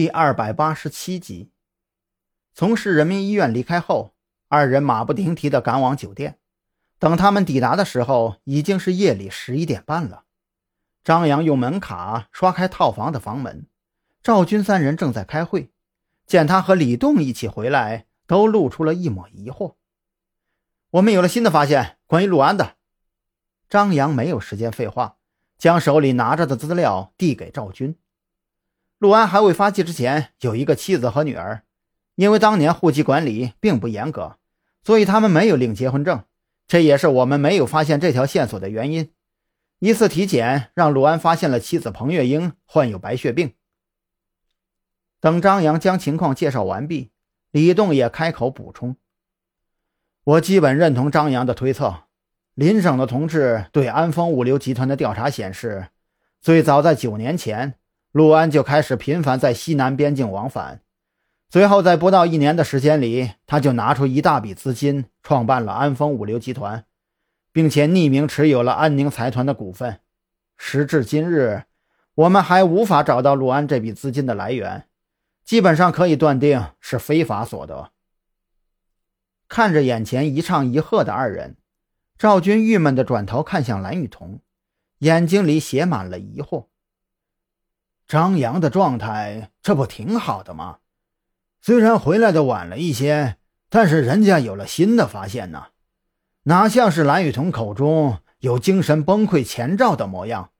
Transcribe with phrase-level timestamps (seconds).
[0.00, 1.50] 第二百八十七集，
[2.54, 4.14] 从市人民医院离开后，
[4.48, 6.38] 二人马不停蹄地赶往酒店。
[6.98, 10.24] 等他们抵达的时候，已经是夜里十一点半了。
[11.04, 13.66] 张扬用门卡刷开套房的房门，
[14.22, 15.70] 赵军三人正在开会，
[16.26, 19.74] 见他和李栋一起回来，都露出了一抹疑惑。
[20.92, 22.76] 我们有了新的发现，关于陆安的。
[23.68, 25.18] 张扬没有时间废话，
[25.58, 27.98] 将手里拿着的资料递给赵军。
[29.00, 31.62] 陆安还未发迹之前，有一个妻子和女儿。
[32.16, 34.36] 因为当年户籍管理并不严格，
[34.84, 36.22] 所以他们没有领结婚证。
[36.68, 39.10] 这也是我们没有发现这条线索的原因。
[39.78, 43.54] 一次体检让陆安发现了妻子彭月英患有白血病。
[45.18, 47.10] 等张扬将情况介绍完毕，
[47.52, 48.96] 李栋也开口补充
[50.24, 52.02] ：“我基本认同张扬的推测。
[52.52, 55.86] 邻省的同志对安丰物流集团的调查显示，
[56.42, 57.76] 最早在九年前。”
[58.12, 60.82] 陆安就开始频繁在西南边境往返，
[61.48, 66.84] 随后在不到一年的时间里，他就拿出一大笔资金创办了安丰物流集团，
[67.52, 70.00] 并且匿名持有了安宁财团的股份。
[70.56, 71.62] 时至今日，
[72.14, 74.88] 我们还无法找到陆安这笔资金的来源，
[75.44, 77.92] 基本上可以断定是非法所得。
[79.48, 81.56] 看着眼前一唱一和的二人，
[82.18, 84.40] 赵军郁闷地转头看向蓝雨桐，
[84.98, 86.69] 眼睛里写满了疑惑。
[88.10, 90.78] 张扬的状态，这不挺好的吗？
[91.62, 93.36] 虽然回来的晚了一些，
[93.68, 95.66] 但是人家有了新的发现呢，
[96.42, 100.50] 哪像是蓝雨桐口中有精神崩溃前兆的模样，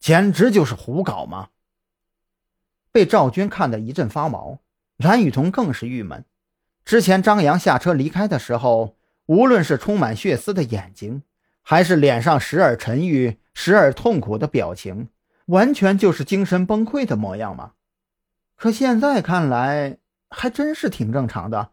[0.00, 1.50] 简直就是胡搞嘛！
[2.90, 4.58] 被赵军看得一阵发毛，
[4.96, 6.24] 蓝雨桐更是郁闷。
[6.84, 8.96] 之前张扬下车离开的时候，
[9.26, 11.22] 无论是充满血丝的眼睛，
[11.62, 15.10] 还是脸上时而沉郁、时而痛苦的表情。
[15.46, 17.72] 完全就是精神崩溃的模样吗？
[18.54, 19.98] 可现在看来
[20.30, 21.72] 还真是挺正常的。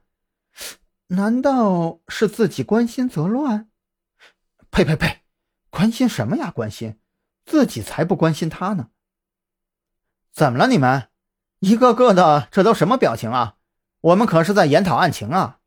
[1.08, 3.70] 难道是自己关心则乱？
[4.70, 5.22] 呸呸呸！
[5.70, 6.52] 关心什么呀？
[6.52, 7.00] 关心
[7.46, 8.90] 自己才不关心他呢！
[10.32, 11.10] 怎么了你们？
[11.60, 13.58] 一个个的这都什么表情啊？
[14.02, 15.60] 我们可是在研讨案情啊！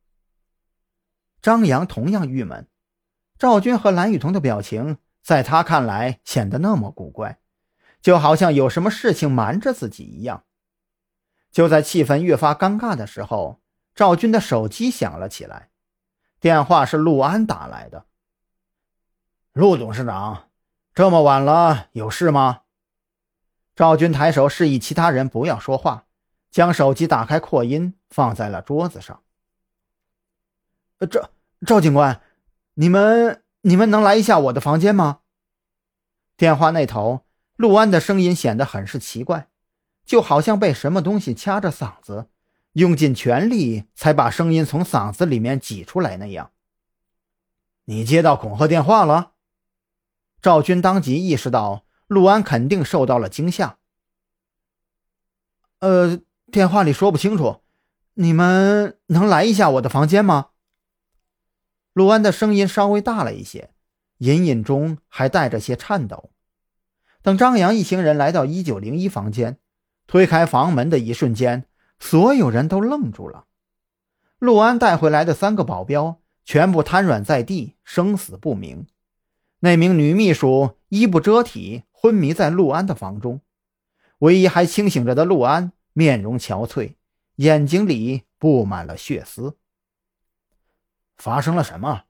[1.41, 2.69] 张扬同样郁闷。
[3.39, 7.41] 赵军和蓝雨桐的表情在他看来显得那么古怪。
[8.01, 10.45] 就好像有什么事情瞒着自己一样。
[11.51, 13.61] 就在气氛越发尴尬的时候，
[13.95, 15.71] 赵军的手机响了起来，
[16.39, 18.07] 电话是陆安打来的。
[19.53, 20.51] 陆董事长，
[20.95, 22.63] 这么晚了，有事吗？
[23.75, 26.07] 赵军抬手示意其他人不要说话，
[26.51, 29.23] 将手机打开扩音，放在了桌子上。
[31.11, 31.31] 赵
[31.67, 32.23] 赵警官，
[32.75, 35.21] 你们你们能来一下我的房间吗？
[36.37, 37.26] 电话那头。
[37.57, 39.49] 陆安的声音显得很是奇怪，
[40.05, 42.29] 就好像被什么东西掐着嗓子，
[42.73, 46.53] 用尽全力才把声音从嗓子里面挤出来那样。
[47.87, 49.33] 你接到恐吓电话了？
[50.43, 53.79] 赵军当即意识到陆安肯定受到了惊吓。
[55.79, 56.21] 呃，
[56.53, 57.63] 电话里说不清楚，
[58.15, 60.51] 你们能来一下我的房间吗？
[61.95, 63.71] 陆安的声音稍微大了一些，
[64.19, 66.31] 隐隐中还带着些颤抖。
[67.27, 69.59] 等张扬一行人来到一九零一房间，
[70.07, 71.65] 推开房门的一瞬间，
[71.99, 73.47] 所有人都愣住了。
[74.39, 78.87] 陆安带回来的三个保镖全部瘫软在地，生死不明。
[79.59, 83.41] 那名女秘书衣不遮体，昏迷在陆安的房中。
[84.19, 86.95] 唯一还清醒着的陆安，面容憔悴，
[87.35, 89.57] 眼睛里布满了血丝。
[91.17, 92.05] 发生了什么？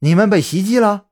[0.00, 1.05] 你们被袭击了？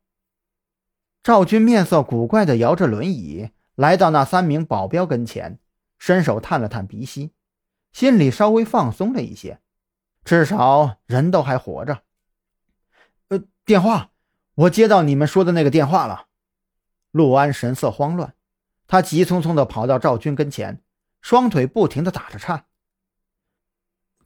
[1.24, 5.58] 赵军面色古怪地摇着轮椅来到那三名保镖跟前，
[5.98, 7.32] 伸手探了探鼻息，
[7.94, 9.58] 心里稍微放松了一些，
[10.22, 12.02] 至少人都还活着。
[13.28, 14.10] 呃，电话，
[14.54, 16.26] 我接到你们说的那个电话了。
[17.10, 18.34] 陆安神色慌乱，
[18.86, 20.82] 他急匆匆地跑到赵军跟前，
[21.22, 22.66] 双腿不停地打着颤。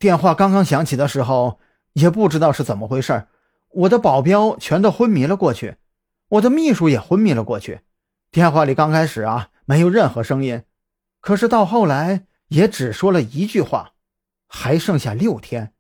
[0.01, 1.61] 电话刚刚响起的时候，
[1.93, 3.29] 也不知道是怎么回事，
[3.69, 5.77] 我的保镖全都昏迷了过去。
[6.29, 7.81] 我的秘书也昏迷了过去。
[8.31, 10.63] 电话里刚开始啊，没有任何声音，
[11.21, 13.95] 可是到后来也只说了一句话
[14.47, 15.73] ：“还剩下六天。”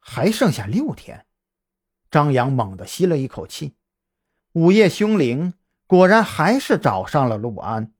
[0.00, 1.26] 还剩下六天，
[2.10, 3.74] 张扬猛地吸了一口气。
[4.52, 5.54] 午夜凶铃
[5.86, 7.92] 果然还是找上了陆安。